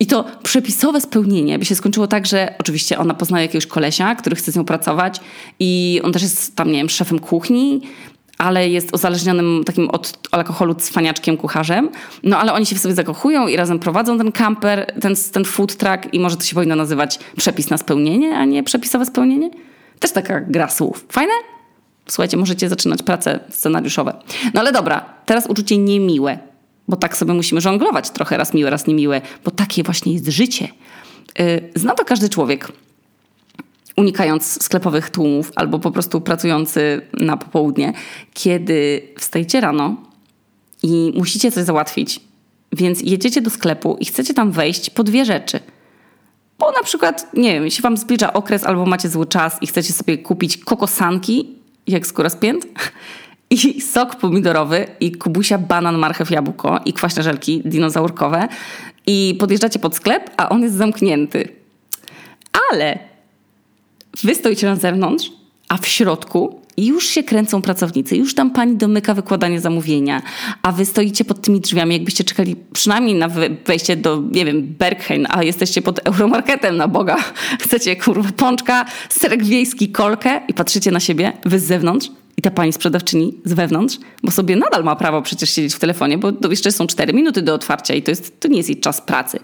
[0.00, 4.36] I to przepisowe spełnienie by się skończyło tak, że oczywiście ona poznaje jakiegoś kolesia, który
[4.36, 5.20] chce z nią pracować
[5.60, 7.80] i on też jest tam, nie wiem, szefem kuchni
[8.42, 11.88] ale jest uzależnionym takim od alkoholu cwaniaczkiem kucharzem.
[12.22, 15.76] No ale oni się w sobie zakochują i razem prowadzą ten camper, ten, ten food
[15.76, 19.50] truck i może to się powinno nazywać przepis na spełnienie, a nie przepisowe spełnienie.
[19.98, 21.06] Też taka gra słów.
[21.08, 21.32] Fajne?
[22.08, 24.14] Słuchajcie, możecie zaczynać prace scenariuszowe.
[24.54, 26.38] No ale dobra, teraz uczucie niemiłe,
[26.88, 30.68] bo tak sobie musimy żonglować trochę raz miłe, raz niemiłe, bo takie właśnie jest życie.
[31.40, 32.72] Y, zna to każdy człowiek
[33.96, 37.92] unikając sklepowych tłumów albo po prostu pracujący na popołudnie,
[38.34, 39.96] kiedy wstajecie rano
[40.82, 42.20] i musicie coś załatwić,
[42.72, 45.60] więc jedziecie do sklepu i chcecie tam wejść po dwie rzeczy.
[46.58, 49.92] Bo na przykład, nie wiem, jeśli wam zbliża okres albo macie zły czas i chcecie
[49.92, 51.48] sobie kupić kokosanki,
[51.86, 52.66] jak skóra spięt,
[53.50, 58.48] i sok pomidorowy, i kubusia banan, marchew, jabłko, i kwaśne żelki dinozaurkowe
[59.06, 61.48] i podjeżdżacie pod sklep, a on jest zamknięty.
[62.72, 62.98] Ale
[64.24, 65.32] Wy stoicie na zewnątrz,
[65.68, 70.22] a w środku już się kręcą pracownicy, już tam pani domyka wykładanie zamówienia,
[70.62, 73.28] a wy stoicie pod tymi drzwiami, jakbyście czekali przynajmniej na
[73.66, 77.16] wejście do, nie wiem, Berghain, a jesteście pod Euromarketem na Boga.
[77.64, 82.50] Chcecie kurwa pączka, serek wiejski, kolkę i patrzycie na siebie, wy z zewnątrz i ta
[82.50, 86.72] pani sprzedawczyni z wewnątrz, bo sobie nadal ma prawo przecież siedzieć w telefonie, bo jeszcze
[86.72, 89.38] są cztery minuty do otwarcia i to, jest, to nie jest jej czas pracy.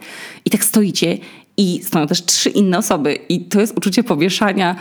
[0.44, 1.18] I tak stoicie
[1.56, 3.18] i stoją też trzy inne osoby.
[3.28, 4.76] I to jest uczucie powieszania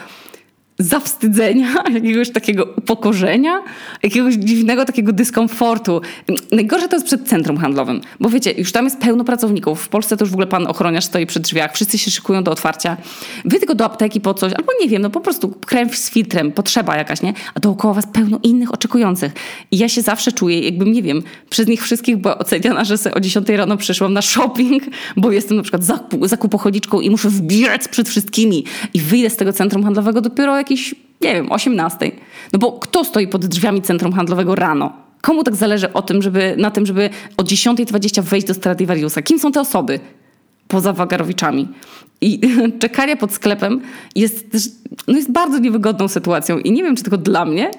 [0.79, 3.63] zawstydzenia, jakiegoś takiego upokorzenia,
[4.03, 6.01] jakiegoś dziwnego takiego dyskomfortu.
[6.51, 9.81] Najgorsze to jest przed centrum handlowym, bo wiecie, już tam jest pełno pracowników.
[9.81, 12.51] W Polsce to już w ogóle pan ochroniarz stoi przy drzwiach, wszyscy się szykują do
[12.51, 12.97] otwarcia.
[13.45, 16.51] Wy tylko do apteki po coś, albo nie wiem, no po prostu krew z filtrem,
[16.51, 17.33] potrzeba jakaś, nie?
[17.55, 19.33] A dookoła was pełno innych oczekujących.
[19.71, 23.15] I ja się zawsze czuję, jakbym, nie wiem, przez nich wszystkich była oceniana, że sobie
[23.15, 24.83] o 10 rano przyszłam na shopping,
[25.17, 28.63] bo jestem na przykład zakup, zakupochodiczką i muszę wbiec przed wszystkimi.
[28.93, 32.11] I wyjdę z tego centrum handlowego dopiero jakiś, nie wiem, 18.
[32.53, 34.93] No bo kto stoi pod drzwiami centrum handlowego rano?
[35.21, 39.21] Komu tak zależy o tym, żeby, na tym, żeby o 10.20 wejść do Stradivariusa?
[39.21, 39.99] Kim są te osoby?
[40.67, 41.67] Poza Wagarowiczami.
[42.21, 42.39] I
[42.79, 43.81] czekanie pod sklepem
[44.15, 44.45] jest,
[45.07, 46.59] no jest bardzo niewygodną sytuacją.
[46.59, 47.71] I nie wiem, czy tylko dla mnie,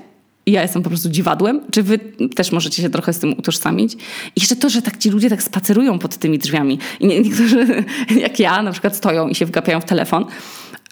[0.47, 1.99] ja jestem po prostu dziwadłem, czy wy
[2.35, 3.95] też możecie się trochę z tym utożsamić?
[4.37, 6.79] I jeszcze to, że tak ci ludzie tak spacerują pod tymi drzwiami.
[7.01, 7.85] I niektórzy,
[8.25, 10.25] jak ja, na przykład stoją i się wgapiają w telefon,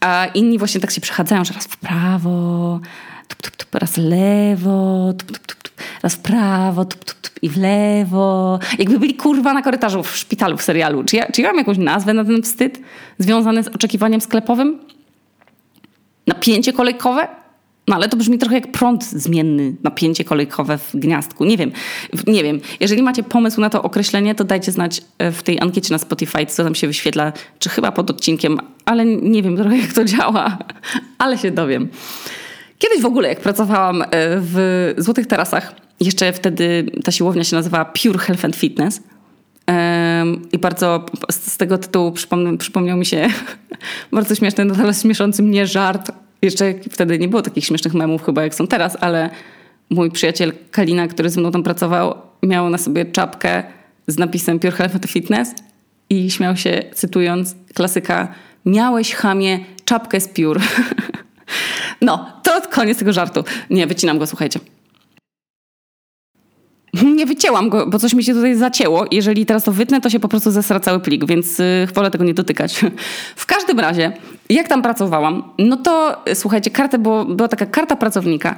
[0.06, 2.80] a inni właśnie tak się przechadzają, że raz w prawo,
[3.28, 5.70] tup, tup, tup, raz lewo, tup, tup, tup,
[6.02, 8.58] raz w prawo, tup, tup, tup, i w lewo.
[8.78, 11.04] Jakby byli kurwa na korytarzu w szpitalu w serialu.
[11.04, 12.80] Czy ja, czy ja mam jakąś nazwę na ten wstyd
[13.18, 14.78] związany z oczekiwaniem sklepowym?
[16.26, 17.28] Napięcie kolejkowe?
[17.88, 21.44] No ale to brzmi trochę jak prąd zmienny, napięcie kolejkowe w gniazdku.
[21.44, 21.72] Nie wiem,
[22.27, 22.61] nie wiem.
[22.81, 26.46] Jeżeli macie pomysł na to określenie, to dajcie znać e, w tej ankiecie na Spotify,
[26.46, 30.59] co tam się wyświetla, czy chyba pod odcinkiem, ale nie wiem trochę jak to działa,
[31.18, 31.88] ale się dowiem.
[32.79, 34.07] Kiedyś w ogóle, jak pracowałam e,
[34.40, 39.03] w Złotych Tarasach, jeszcze wtedy ta siłownia się nazywała Pure Health and Fitness.
[40.53, 42.12] I bardzo z tego tytułu
[42.59, 43.29] przypomniał, mi się
[44.12, 46.12] bardzo śmieszny, nadal śmieszący mnie żart
[46.46, 49.30] jeszcze wtedy nie było takich śmiesznych memów chyba jak są teraz, ale
[49.90, 53.62] mój przyjaciel Kalina, który ze mną tam pracował, miał na sobie czapkę
[54.06, 55.54] z napisem Pure Health Fitness
[56.11, 58.35] i śmiał się, cytując klasyka,
[58.66, 60.61] miałeś chamie czapkę z piór.
[62.00, 63.44] no, to koniec tego żartu.
[63.70, 64.61] Nie, wycinam go, słuchajcie.
[67.04, 69.04] Nie wycięłam go, bo coś mi się tutaj zacięło.
[69.11, 72.24] Jeżeli teraz to wytnę, to się po prostu zesra cały plik, więc y, wolę tego
[72.24, 72.80] nie dotykać.
[73.37, 74.12] W każdym razie,
[74.50, 78.56] jak tam pracowałam, no to słuchajcie, kartę było, była taka karta pracownika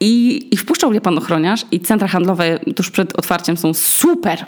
[0.00, 4.46] i, i wpuszczał mnie pan ochroniarz i centra handlowe tuż przed otwarciem są super.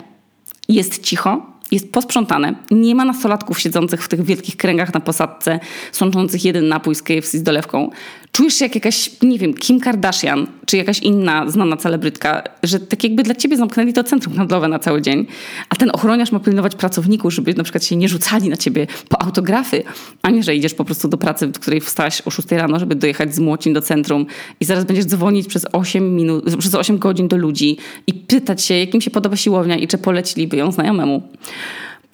[0.69, 2.55] Jest cicho, jest posprzątane.
[2.71, 5.59] Nie ma nastolatków siedzących w tych wielkich kręgach na posadce,
[5.91, 7.89] sączących jeden napój z KFC z dolewką.
[8.35, 13.03] Czujesz się jak jakaś, nie wiem, Kim Kardashian, czy jakaś inna znana celebrytka, że tak
[13.03, 15.25] jakby dla ciebie zamknęli to centrum handlowe na cały dzień,
[15.69, 19.21] a ten ochroniarz ma pilnować pracowników, żeby na przykład się nie rzucali na ciebie po
[19.21, 19.83] autografy,
[20.21, 22.95] a nie, że idziesz po prostu do pracy, do której wstałaś o 6 rano, żeby
[22.95, 24.25] dojechać z Młocin do centrum
[24.59, 28.73] i zaraz będziesz dzwonić przez 8 minut, przez 8 godzin do ludzi i pytać się,
[28.73, 31.21] jakim się podoba siłownia i czy poleciliby ją znajomemu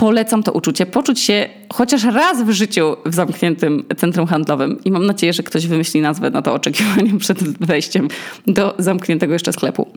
[0.02, 5.06] polecam to uczucie, poczuć się chociaż raz w życiu w zamkniętym centrum handlowym i mam
[5.06, 8.08] nadzieję, że ktoś wymyśli nazwę na to oczekiwanie przed wejściem
[8.48, 9.88] do zamkniętego jeszcze sklepu.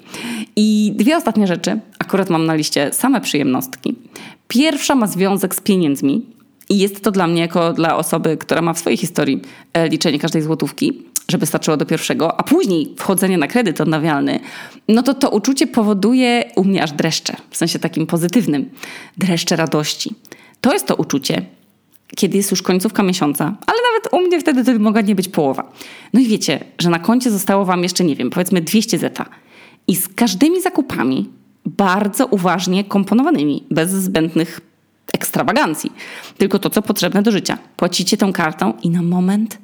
[0.57, 3.95] I dwie ostatnie rzeczy, akurat mam na liście same przyjemnostki.
[4.49, 6.27] Pierwsza ma związek z pieniędzmi
[6.69, 9.41] I jest to dla mnie, jako dla osoby, która ma w swojej historii
[9.73, 14.41] e, liczenie każdej złotówki, żeby starczyło do pierwszego, a później wchodzenie na kredyt odnawialny,
[14.89, 18.71] no to to uczucie powoduje u mnie aż dreszcze, w sensie takim pozytywnym,
[19.19, 20.15] dreszcze radości.
[20.61, 21.47] To jest to uczucie,
[22.17, 25.73] kiedy jest już końcówka miesiąca, ale nawet u mnie wtedy to mogła nie być połowa.
[26.13, 29.27] No i wiecie, że na koncie zostało wam jeszcze, nie wiem, powiedzmy 200 zeta.
[29.87, 31.31] I z każdymi zakupami,
[31.67, 34.61] bardzo uważnie komponowanymi, bez zbędnych
[35.13, 35.93] ekstrawagancji,
[36.39, 37.59] tylko to, co potrzebne do życia.
[37.77, 39.59] Płacicie tą kartą i na moment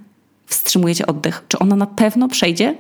[0.51, 1.45] wstrzymujecie oddech.
[1.49, 2.75] Czy ona na pewno przejdzie?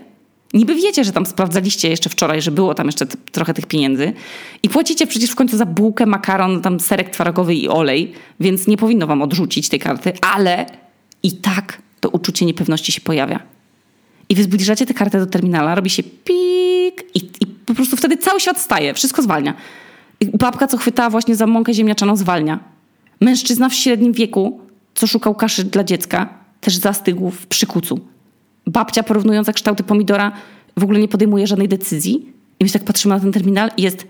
[0.54, 4.12] Niby wiecie, że tam sprawdzaliście jeszcze wczoraj, że było tam jeszcze trochę tych pieniędzy
[4.62, 8.76] i płacicie przecież w końcu za bułkę, makaron, tam serek twarogowy i olej, więc nie
[8.76, 10.66] powinno wam odrzucić tej karty, ale
[11.22, 13.40] i tak to uczucie niepewności się pojawia.
[14.28, 18.16] I wy zbliżacie tę kartę do terminala, robi się pik i, i po prostu wtedy
[18.16, 19.54] cały świat staje, wszystko zwalnia.
[20.34, 22.58] Babka, co chwytała właśnie za mąkę ziemniaczaną, zwalnia.
[23.20, 24.60] Mężczyzna w średnim wieku,
[24.94, 28.00] co szukał kaszy dla dziecka, też zastygł w przykucu.
[28.66, 30.32] Babcia porównująca kształty pomidora
[30.76, 32.32] w ogóle nie podejmuje żadnej decyzji.
[32.60, 34.06] I my tak patrzymy na ten terminal i jest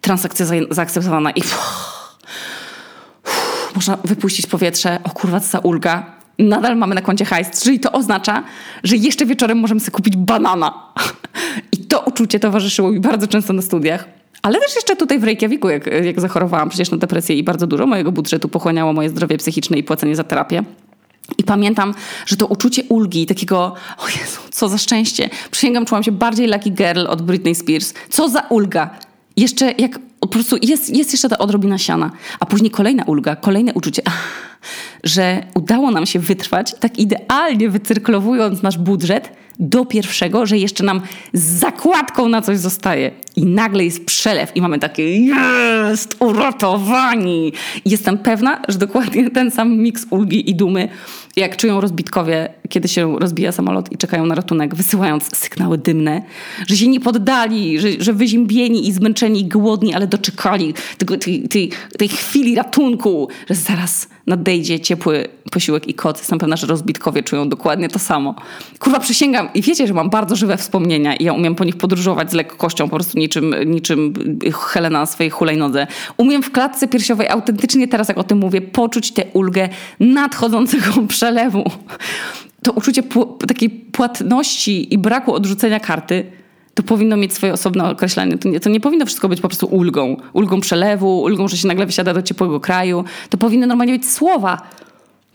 [0.00, 1.94] transakcja zaakceptowana i uff,
[3.74, 4.98] można wypuścić powietrze.
[5.04, 6.14] O kurwa, co za ulga.
[6.38, 8.44] Nadal mamy na koncie hajs, czyli to oznacza,
[8.84, 10.92] że jeszcze wieczorem możemy sobie kupić banana.
[11.72, 14.08] I to uczucie towarzyszyło mi bardzo często na studiach.
[14.42, 17.86] Ale też jeszcze tutaj w Reykjaviku, jak, jak zachorowałam przecież na depresję i bardzo dużo
[17.86, 20.62] mojego budżetu pochłaniało moje zdrowie psychiczne i płacenie za terapię.
[21.38, 21.94] I pamiętam,
[22.26, 25.30] że to uczucie ulgi, takiego, o Jezu, co za szczęście.
[25.50, 27.94] Przysięgam, czułam się bardziej lucky girl od Britney Spears.
[28.08, 28.90] Co za ulga.
[29.36, 32.10] Jeszcze jak po prostu jest, jest jeszcze ta odrobina siana.
[32.40, 34.02] A później kolejna ulga, kolejne uczucie,
[35.04, 41.00] że udało nam się wytrwać, tak idealnie wycyrklowując nasz budżet, do pierwszego, że jeszcze nam
[41.32, 43.10] z zakładką na coś zostaje.
[43.36, 47.52] I nagle jest przelew i mamy takie jest, uratowani.
[47.84, 50.88] Jestem pewna, że dokładnie ten sam miks ulgi i dumy,
[51.36, 56.22] jak czują rozbitkowie, kiedy się rozbija samolot i czekają na ratunek, wysyłając sygnały dymne,
[56.66, 61.48] że się nie poddali, że, że wyziębieni i zmęczeni i głodni, ale doczekali tego, tej,
[61.48, 66.18] tej, tej chwili ratunku, że zaraz nadejdzie ciepły posiłek i kot.
[66.18, 68.34] Jestem pewna, że rozbitkowie czują dokładnie to samo.
[68.78, 72.30] Kurwa, przysięgam i wiecie, że mam bardzo żywe wspomnienia i ja umiem po nich podróżować
[72.30, 74.14] z lekkością, po prostu niczym, niczym
[74.52, 75.86] Helena na swojej hulajnodze.
[76.16, 79.68] Umiem w klatce piersiowej autentycznie teraz, jak o tym mówię, poczuć tę ulgę
[80.00, 81.70] nadchodzącego przelewu.
[82.64, 83.02] To uczucie
[83.48, 86.24] takiej płatności i braku odrzucenia karty
[86.74, 88.38] to powinno mieć swoje osobne określenie.
[88.38, 90.16] To nie, to nie powinno wszystko być po prostu ulgą.
[90.32, 93.04] Ulgą przelewu, ulgą, że się nagle wysiada do ciepłego kraju.
[93.30, 94.62] To powinny normalnie być słowa.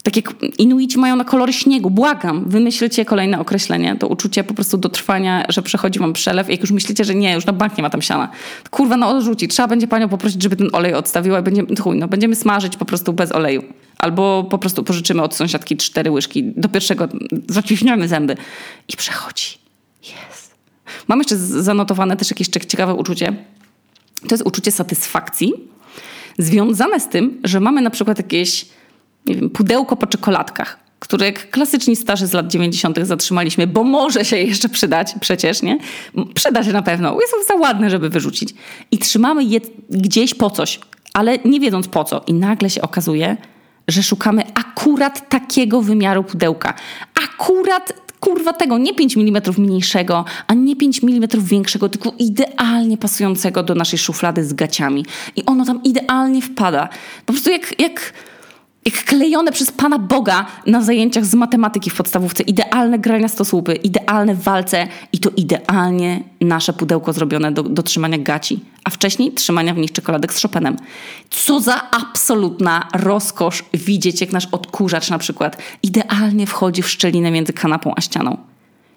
[0.04, 1.90] Tak jak Inuici mają na kolory śniegu.
[1.90, 3.96] Błagam, wymyślcie kolejne określenie.
[3.96, 6.50] To uczucie po prostu dotrwania, że przechodzi wam przelew.
[6.50, 8.30] Jak już myślicie, że nie, już na bank nie ma tam siana.
[8.70, 9.48] Kurwa, no odrzuci.
[9.48, 13.14] Trzeba będzie panią poprosić, żeby ten olej odstawiła i chuj, no, będziemy smażyć po prostu
[13.14, 13.64] bez oleju.
[14.00, 16.44] Albo po prostu pożyczymy od sąsiadki cztery łyżki.
[16.44, 17.08] Do pierwszego
[17.50, 18.38] zaciśniamy zęby.
[18.88, 19.58] I przechodzi.
[20.02, 20.56] Jest.
[21.08, 23.34] Mam jeszcze zanotowane też jakieś ciekawe uczucie.
[24.22, 25.54] To jest uczucie satysfakcji
[26.40, 28.66] związane z tym, że mamy na przykład jakieś
[29.26, 33.00] nie wiem, pudełko po czekoladkach, które jak klasyczni starzy z lat 90.
[33.04, 35.80] zatrzymaliśmy, bo może się jeszcze przydać, przecież, nie?
[36.34, 37.18] Przyda się na pewno.
[37.22, 38.54] Jest za ładne, żeby wyrzucić.
[38.92, 39.60] I trzymamy je
[39.90, 40.80] gdzieś po coś,
[41.14, 42.24] ale nie wiedząc po co.
[42.28, 43.38] I nagle się okazuje,
[43.92, 46.74] że szukamy akurat takiego wymiaru pudełka.
[47.24, 53.64] Akurat kurwa tego, nie 5 mm mniejszego, a nie 5 mm większego, tylko idealnie pasującego
[53.64, 55.06] do naszej szuflady z gaciami.
[55.36, 56.90] I ono tam idealnie wpada.
[57.26, 58.14] Po prostu jak, jak
[58.86, 62.44] jak klejone przez Pana Boga na zajęciach z matematyki w podstawówce.
[62.44, 68.60] Idealne grania stosłupy, idealne walce i to idealnie nasze pudełko zrobione do, do trzymania gaci,
[68.84, 70.78] a wcześniej trzymania w nich czekoladek z Chopinem.
[71.30, 77.54] Co za absolutna rozkosz widzieć, jak nasz odkurzacz na przykład idealnie wchodzi w szczelinę między
[77.54, 78.38] kanapą a ścianą.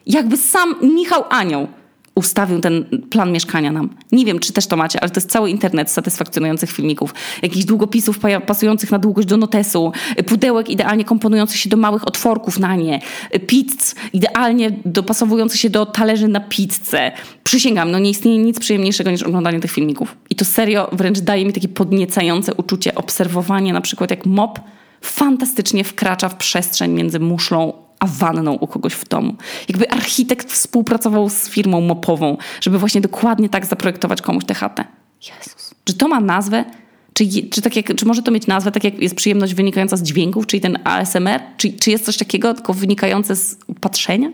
[0.07, 1.68] Jakby sam Michał Anioł
[2.14, 3.88] ustawił ten plan mieszkania nam.
[4.12, 8.18] Nie wiem, czy też to macie, ale to jest cały internet satysfakcjonujących filmików, jakichś długopisów
[8.46, 9.92] pasujących na długość do notesu,
[10.27, 13.01] pudełek idealnie komponujących się do małych otworków na nie,
[13.46, 17.12] pizz idealnie dopasowujących się do talerzy na pizzę.
[17.44, 20.16] Przysięgam, no nie istnieje nic przyjemniejszego niż oglądanie tych filmików.
[20.31, 24.61] I to serio wręcz daje mi takie podniecające uczucie obserwowanie na przykład jak mop
[25.01, 27.72] fantastycznie wkracza w przestrzeń między muszlą
[28.03, 29.35] a wanną u kogoś w domu.
[29.69, 34.85] Jakby architekt współpracował z firmą mopową, żeby właśnie dokładnie tak zaprojektować komuś tę chatę.
[35.29, 35.75] Jezus.
[35.85, 36.65] Czy to ma nazwę?
[37.12, 40.03] Czy, czy, tak jak, czy może to mieć nazwę, tak jak jest przyjemność wynikająca z
[40.03, 41.41] dźwięków, czyli ten ASMR?
[41.57, 44.29] Czy, czy jest coś takiego, tylko wynikające z patrzenia?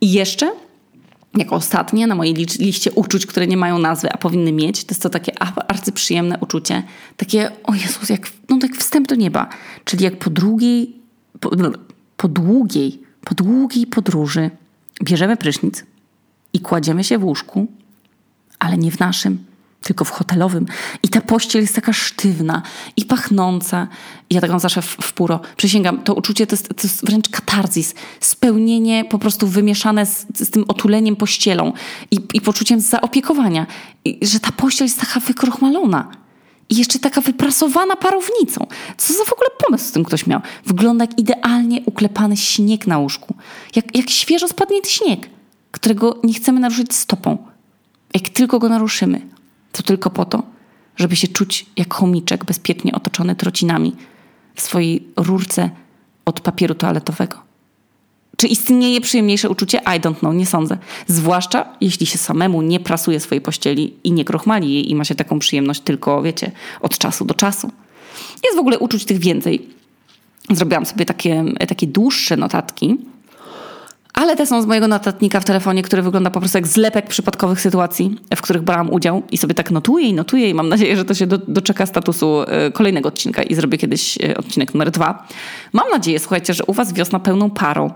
[0.00, 0.52] I jeszcze
[1.36, 5.02] jako ostatnie na mojej liście uczuć, które nie mają nazwy, a powinny mieć, to jest
[5.02, 5.32] to takie
[5.68, 6.82] arcyprzyjemne uczucie.
[7.16, 9.48] Takie, o Jezus, jak, no tak wstęp do nieba.
[9.84, 10.96] Czyli jak po drugiej,
[11.40, 11.50] po,
[12.18, 14.50] po długiej, po długiej podróży
[15.02, 15.84] bierzemy prysznic
[16.52, 17.66] i kładziemy się w łóżku,
[18.58, 19.44] ale nie w naszym,
[19.82, 20.66] tylko w hotelowym.
[21.02, 22.62] I ta pościel jest taka sztywna
[22.96, 23.88] i pachnąca.
[24.30, 25.40] I ja tak mam zawsze w, w puro.
[25.56, 27.94] Przysięgam, to uczucie to jest, to jest wręcz katarzis.
[28.20, 31.72] Spełnienie po prostu wymieszane z, z tym otuleniem pościelą
[32.10, 33.66] i, i poczuciem zaopiekowania.
[34.04, 36.10] I, że ta pościel jest taka wykrochmalona.
[36.70, 38.66] I jeszcze taka wyprasowana parownicą.
[38.96, 40.40] Co za w ogóle pomysł z tym ktoś miał?
[40.66, 43.34] Wygląda jak idealnie uklepany śnieg na łóżku.
[43.76, 45.30] Jak, jak świeżo spadnięty śnieg,
[45.70, 47.38] którego nie chcemy naruszyć stopą.
[48.14, 49.20] Jak tylko go naruszymy,
[49.72, 50.42] to tylko po to,
[50.96, 53.96] żeby się czuć jak chomiczek bezpiecznie otoczony trocinami
[54.54, 55.70] w swojej rurce
[56.24, 57.47] od papieru toaletowego.
[58.40, 59.78] Czy istnieje przyjemniejsze uczucie?
[59.78, 60.78] I don't know, nie sądzę.
[61.06, 65.14] Zwłaszcza jeśli się samemu nie prasuje swojej pościeli i nie krochmali jej i ma się
[65.14, 67.70] taką przyjemność tylko, wiecie, od czasu do czasu.
[68.44, 69.68] Jest w ogóle uczuć tych więcej.
[70.50, 72.98] Zrobiłam sobie takie, takie dłuższe notatki
[74.18, 77.60] ale te są z mojego notatnika w telefonie, który wygląda po prostu jak zlepek przypadkowych
[77.60, 81.04] sytuacji, w których brałam udział i sobie tak notuję i notuję i mam nadzieję, że
[81.04, 85.26] to się do, doczeka statusu e, kolejnego odcinka i zrobię kiedyś e, odcinek numer dwa.
[85.72, 87.90] Mam nadzieję, słuchajcie, że u was wiosna pełną parą,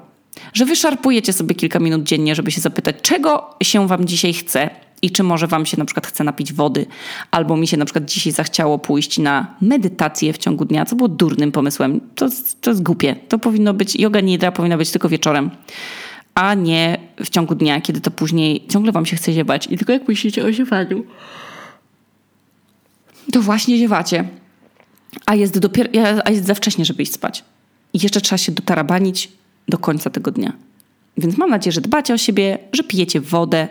[0.53, 4.71] że wyszarpujecie sobie kilka minut dziennie, żeby się zapytać, czego się wam dzisiaj chce
[5.03, 6.87] i czy może wam się na przykład chce napić wody,
[7.31, 11.09] albo mi się na przykład dzisiaj zachciało pójść na medytację w ciągu dnia, co było
[11.09, 12.01] durnym pomysłem.
[12.15, 12.29] To,
[12.61, 13.17] to jest głupie.
[13.29, 15.51] To powinno być, yoga nidra powinna być tylko wieczorem
[16.35, 19.69] a nie w ciągu dnia, kiedy to później ciągle wam się chce ziewać.
[19.71, 21.05] I tylko jak myślicie o ziewaniu,
[23.33, 24.29] to właśnie ziewacie.
[25.27, 25.91] A jest, dopiero,
[26.25, 27.45] a jest za wcześnie, żeby iść spać.
[27.93, 29.29] I jeszcze trzeba się dotarabanić
[29.69, 30.53] do końca tego dnia.
[31.17, 33.69] Więc mam nadzieję, że dbacie o siebie, że pijecie wodę,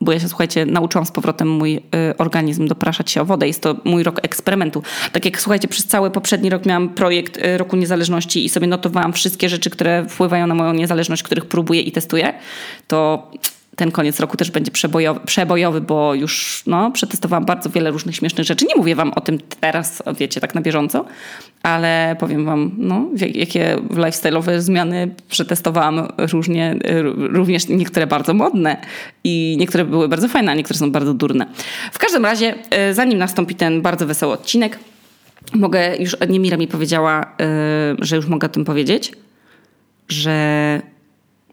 [0.00, 1.80] bo ja się, słuchajcie, nauczyłam z powrotem mój y,
[2.18, 3.46] organizm dopraszać się o wodę.
[3.46, 4.82] Jest to mój rok eksperymentu.
[5.12, 9.12] Tak jak, słuchajcie, przez cały poprzedni rok miałam projekt y, Roku Niezależności i sobie notowałam
[9.12, 12.34] wszystkie rzeczy, które wpływają na moją niezależność, których próbuję i testuję,
[12.88, 13.30] to
[13.76, 18.46] ten koniec roku też będzie przebojowy, przebojowy, bo już no, przetestowałam bardzo wiele różnych śmiesznych
[18.46, 18.66] rzeczy.
[18.66, 21.04] Nie mówię wam o tym teraz, wiecie, tak na bieżąco,
[21.62, 26.76] ale powiem wam, no, jakie lifestyle'owe zmiany przetestowałam różnie,
[27.16, 28.76] również niektóre bardzo modne
[29.24, 31.46] i niektóre były bardzo fajne, a niektóre są bardzo durne.
[31.92, 34.78] W każdym razie, e, zanim nastąpi ten bardzo wesoły odcinek,
[35.54, 37.26] mogę już, Niemira mi powiedziała, e,
[37.98, 39.12] że już mogę o tym powiedzieć,
[40.08, 40.80] że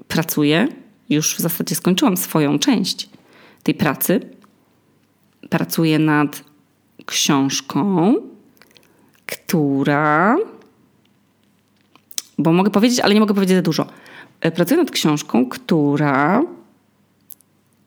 [0.08, 0.68] pracuję
[1.10, 3.10] już w zasadzie skończyłam swoją część
[3.64, 4.20] tej pracy.
[5.50, 6.44] Pracuję nad
[7.06, 8.16] książką,
[9.26, 10.38] która.
[12.38, 13.88] Bo mogę powiedzieć, ale nie mogę powiedzieć za dużo.
[14.42, 16.44] E, pracuję nad książką, która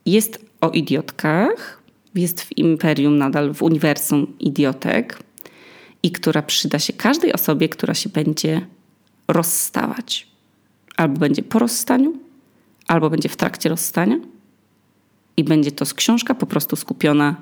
[0.06, 1.82] jest o idiotkach,
[2.14, 5.18] jest w imperium nadal, w uniwersum idiotek
[6.02, 8.66] i która przyda się każdej osobie, która się będzie
[9.28, 10.26] rozstawać.
[10.96, 12.18] Albo będzie po rozstaniu,
[12.92, 14.18] albo będzie w trakcie rozstania
[15.37, 17.37] i będzie to książka po prostu skupiona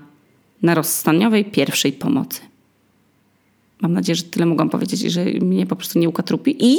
[0.63, 2.41] na rozstaniowej pierwszej pomocy.
[3.81, 6.57] Mam nadzieję, że tyle mogłam powiedzieć że mnie po prostu nie ukatrupi.
[6.59, 6.77] I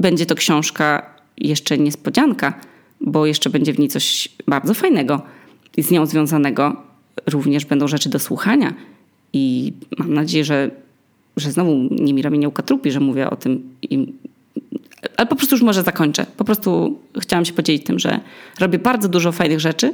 [0.00, 2.60] będzie to książka jeszcze niespodzianka,
[3.00, 5.22] bo jeszcze będzie w niej coś bardzo fajnego
[5.76, 6.76] i z nią związanego.
[7.26, 8.74] Również będą rzeczy do słuchania
[9.32, 10.70] i mam nadzieję, że,
[11.36, 14.12] że znowu nie mi nie ukatrupi, że mówię o tym i
[15.16, 16.26] ale po prostu już może zakończę.
[16.36, 18.20] Po prostu chciałam się podzielić tym, że
[18.60, 19.92] robię bardzo dużo fajnych rzeczy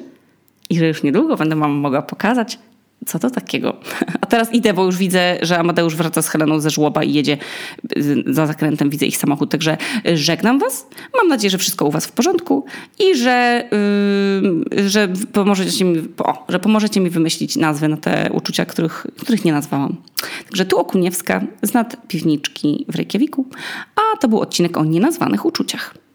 [0.71, 2.59] i że już niedługo będę wam mogła pokazać,
[3.07, 3.77] co to takiego?
[4.21, 7.39] A teraz idę, bo już widzę, że Amadeusz wraca z Heleną ze żłoba i jedzie
[8.27, 9.77] za zakrętem, widzę ich samochód, także
[10.15, 10.87] żegnam was.
[11.17, 12.65] Mam nadzieję, że wszystko u was w porządku
[12.99, 13.69] i że,
[14.73, 19.45] yy, że, pomożecie mi, o, że pomożecie mi wymyślić nazwy na te uczucia, których, których
[19.45, 19.97] nie nazwałam.
[20.49, 23.47] Także tu Okuniewska z nad piwniczki w Reykjaviku,
[23.97, 26.06] a to był odcinek o nienazwanych uczuciach.